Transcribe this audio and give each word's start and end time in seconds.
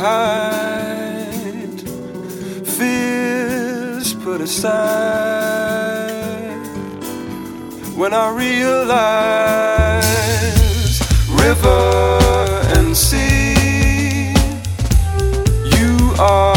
hide, 0.00 1.80
fears 2.66 4.14
put 4.14 4.40
aside. 4.40 4.80
When 8.00 8.14
I 8.14 8.30
realize 8.44 10.00
river 11.28 12.60
and 12.76 12.96
sea, 12.96 14.32
you 15.76 16.14
are. 16.18 16.49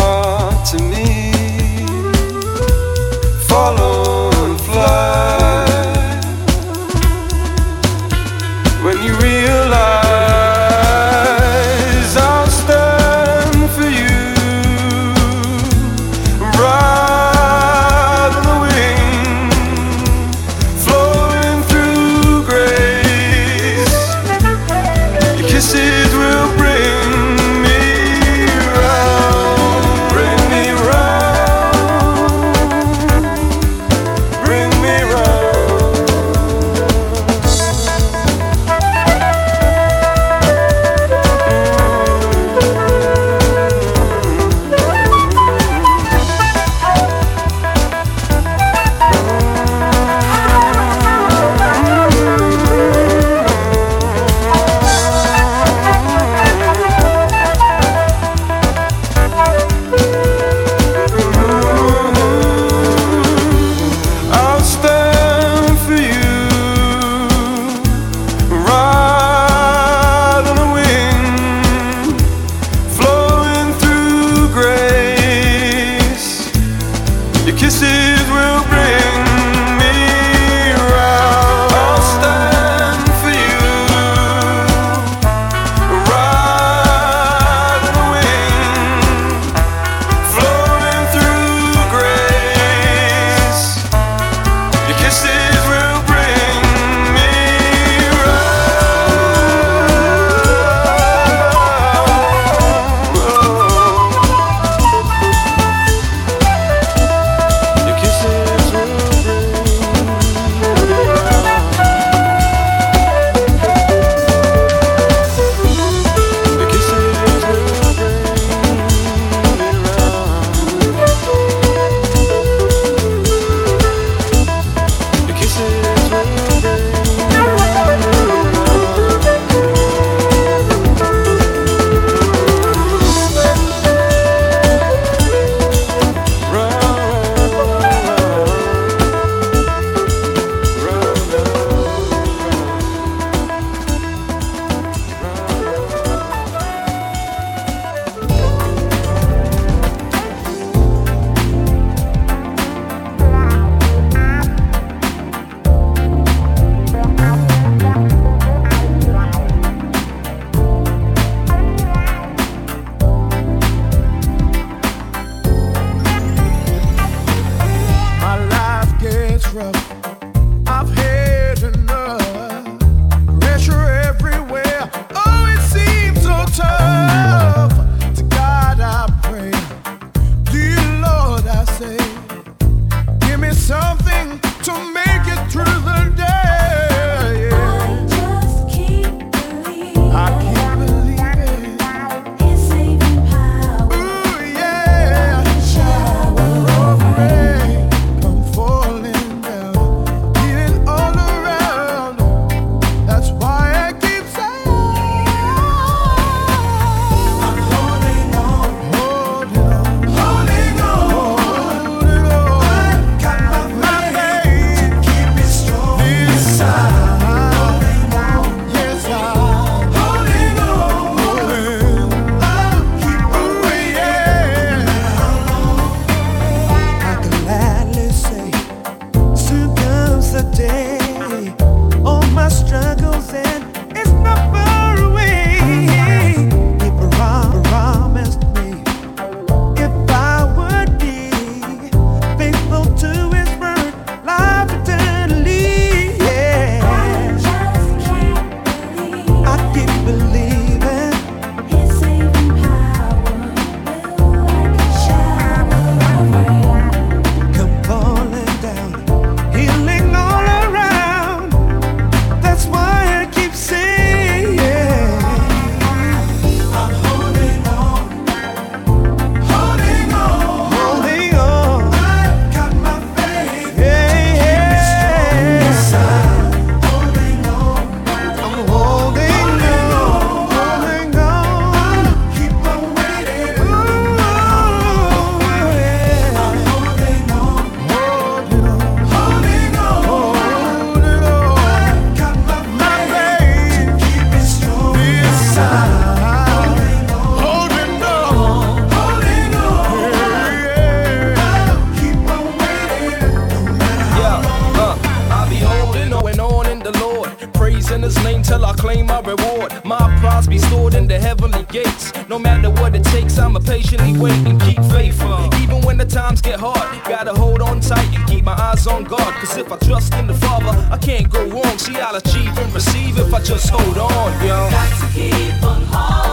can't 321.17 321.31
go 321.31 321.45
wrong. 321.45 321.77
See, 321.77 321.95
I'll 321.95 322.15
achieve 322.15 322.57
and 322.57 322.73
receive 322.73 323.19
if 323.19 323.33
I 323.33 323.39
just 323.41 323.69
hold 323.69 323.97
on, 323.97 324.45
yo. 324.45 324.69
Got 324.71 324.99
to 324.99 325.13
keep 325.13 325.63
on 325.63 325.81
holding. 325.83 326.32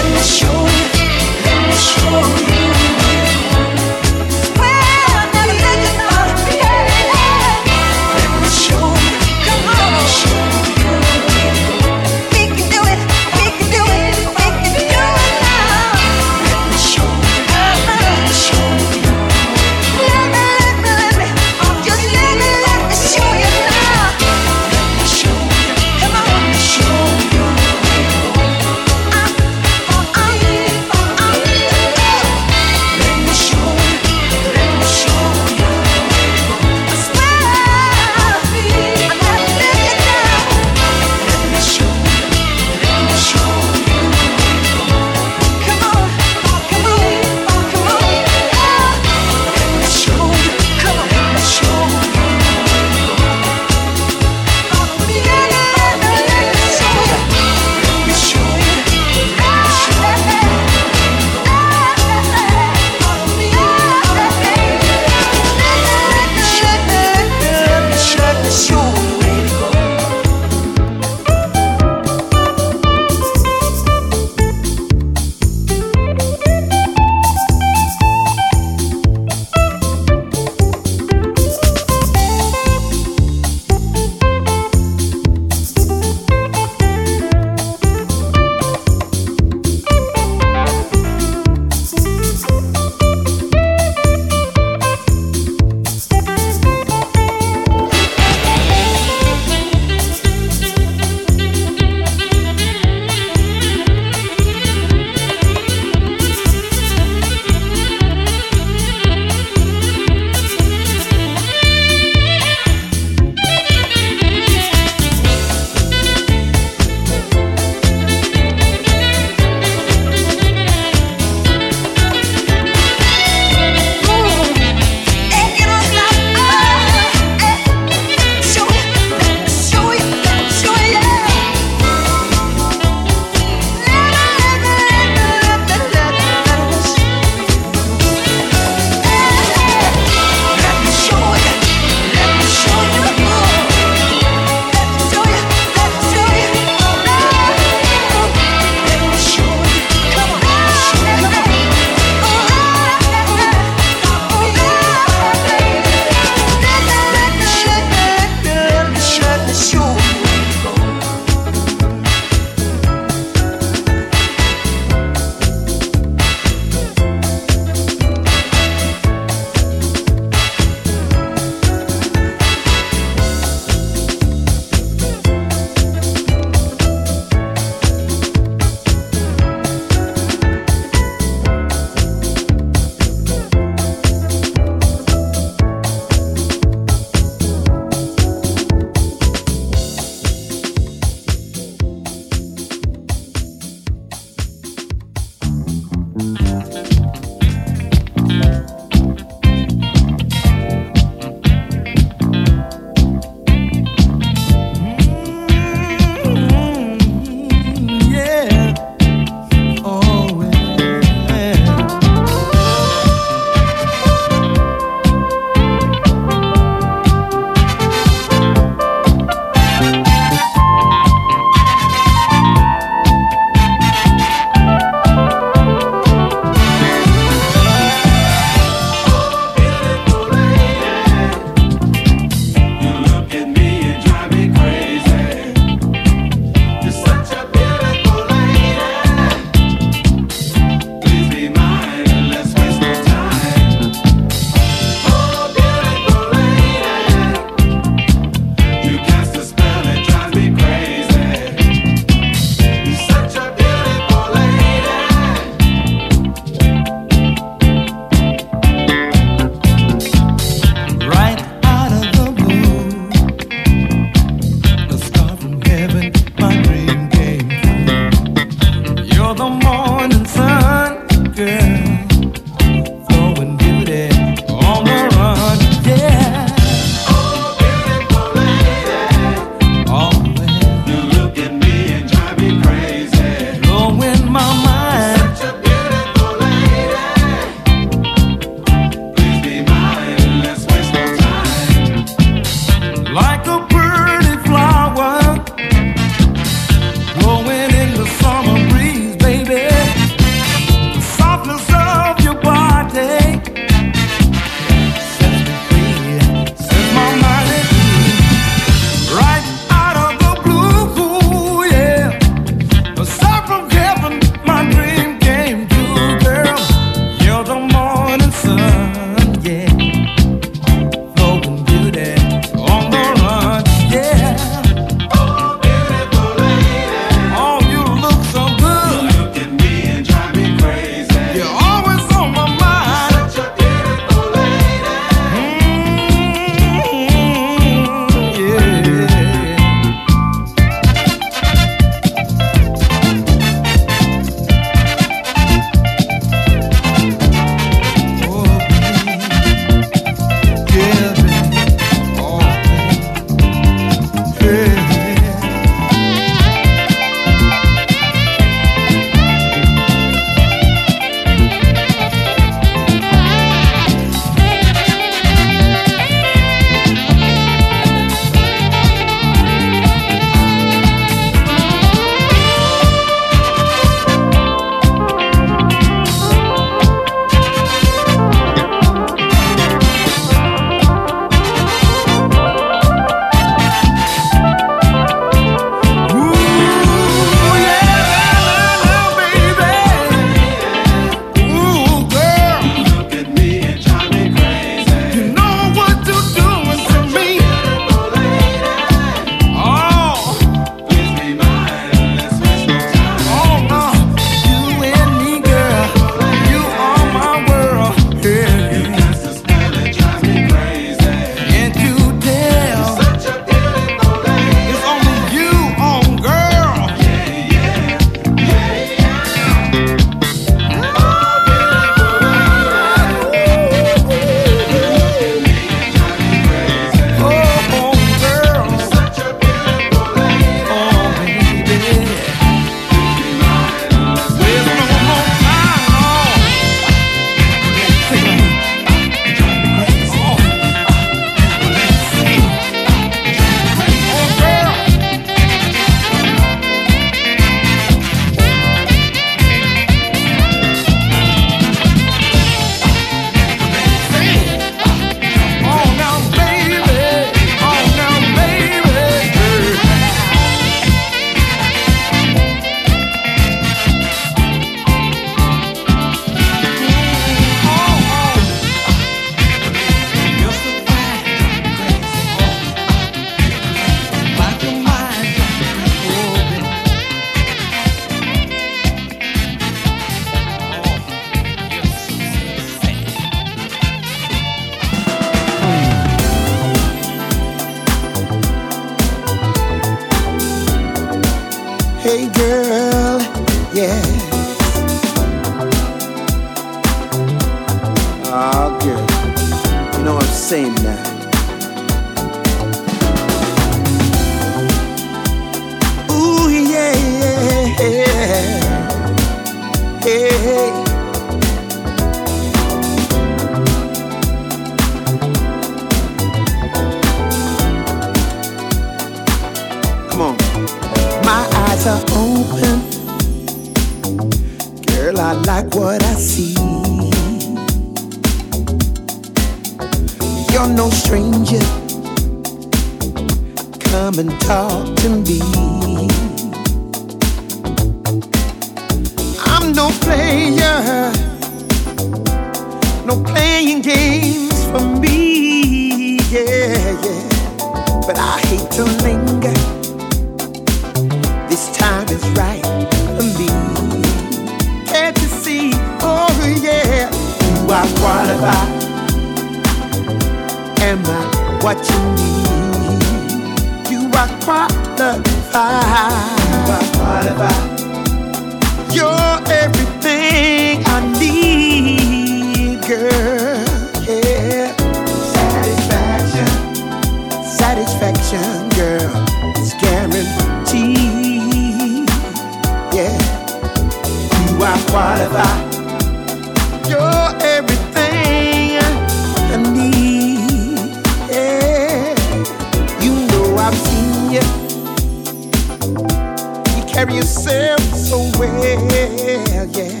Carry 596.98 597.14
yourself 597.14 597.80
so 597.94 598.18
well, 598.40 598.50
yeah. 598.90 600.00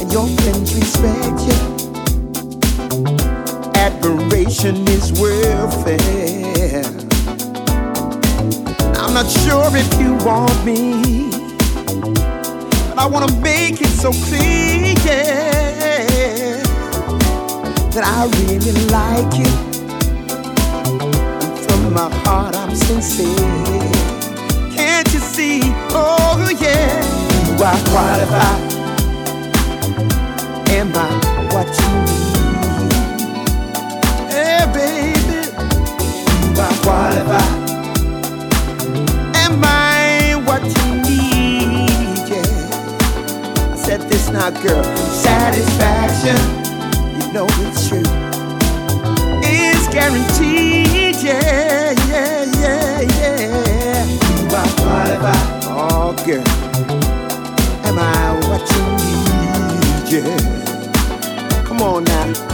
And 0.00 0.12
your 0.12 0.28
friends 0.38 0.72
respect 0.72 1.40
you. 1.48 1.58
Admiration 3.74 4.76
is 4.86 5.10
welfare. 5.20 6.84
I'm 9.02 9.12
not 9.12 9.28
sure 9.28 9.70
if 9.74 9.90
you 10.00 10.14
want 10.24 10.64
me 10.64 11.30
but 12.88 12.98
I 12.98 13.06
wanna 13.06 13.32
make 13.40 13.80
it 13.80 13.88
so 13.88 14.12
clear 14.12 14.94
yeah, 15.06 16.62
that 17.94 18.04
I 18.04 18.28
really 18.38 18.76
like 18.98 19.30
you. 19.40 19.50
From 21.64 21.92
my 21.94 22.08
heart, 22.22 22.54
I'm 22.54 22.76
sincere. 22.76 23.99
See? 25.40 25.60
Oh 25.96 26.36
yeah, 26.60 27.00
you 27.46 27.54
are 27.64 27.80
qualified. 27.88 28.60
Am 30.68 30.92
I 30.94 31.08
what 31.54 31.68
you 31.80 31.88
need? 32.04 32.92
Hey, 34.28 34.62
baby, 34.76 35.40
you 36.44 36.60
are 36.60 36.76
qualified. 36.84 37.56
Am 39.44 39.56
I 39.64 40.36
what 40.44 40.62
you 40.76 40.86
need? 41.08 42.22
Yeah. 42.28 43.72
I 43.72 43.76
said 43.76 44.02
this 44.10 44.28
now, 44.28 44.50
girl. 44.50 44.84
Satisfaction, 45.24 46.40
you 47.16 47.32
know 47.32 47.46
it's 47.64 47.88
true. 47.88 48.08
Is 49.42 49.88
guaranteed, 49.88 51.16
yeah, 51.24 51.94
yeah? 60.10 61.62
Come 61.64 61.82
on 61.82 62.04
now. 62.04 62.49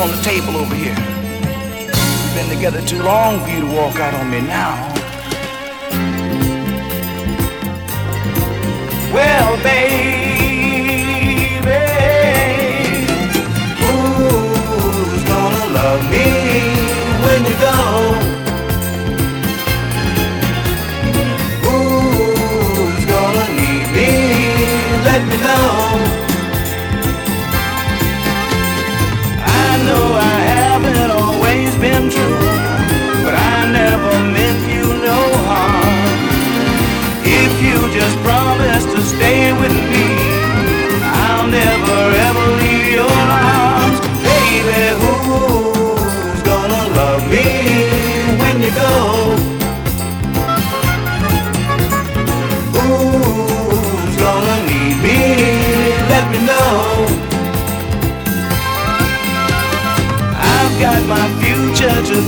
on 0.00 0.08
the 0.08 0.22
table 0.22 0.56
over 0.56 0.74
here. 0.74 0.96
We've 0.96 2.34
been 2.34 2.48
together 2.48 2.80
too 2.80 3.02
long 3.02 3.38
for 3.44 3.50
you 3.50 3.60
to 3.60 3.66
walk 3.66 3.96
out 3.96 4.14
on 4.14 4.30
me 4.30 4.40
now. 4.40 4.79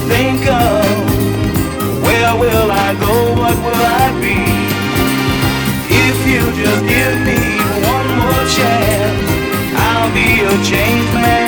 think 0.08 0.46
of. 0.46 0.84
Where 2.04 2.34
will 2.42 2.70
I 2.70 2.94
go, 2.94 3.14
what 3.40 3.56
will 3.64 3.84
I 4.04 4.06
be? 4.20 4.38
If 6.04 6.16
you 6.26 6.40
just 6.62 6.82
give 6.94 7.16
me 7.28 7.40
one 7.94 8.08
more 8.18 8.44
chance 8.56 9.32
I'll 9.74 10.12
be 10.14 10.42
a 10.42 10.64
changed 10.64 11.14
man. 11.14 11.41